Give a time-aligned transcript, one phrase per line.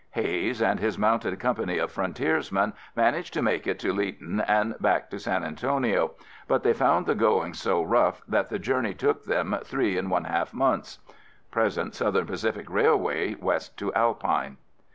[0.09, 5.11] Hays and his mounted company of frontiersmen managed to make it to Leaton and back
[5.11, 6.13] to San Antonio,
[6.47, 10.23] but they found the going so rough that the journey took them three and one
[10.23, 10.97] half months.
[11.51, 14.57] (Present Southern Pacific Railway west to Alpine).